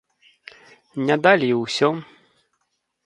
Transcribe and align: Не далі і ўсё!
Не 1.09 1.15
далі 1.27 1.45
і 1.51 1.59
ўсё! 1.63 1.89